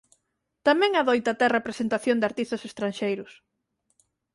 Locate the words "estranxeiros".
2.69-3.31